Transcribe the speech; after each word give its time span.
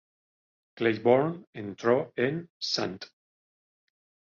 Claiborne 0.77 1.45
entró 1.53 2.11
en 2.15 2.49
St. 2.59 3.07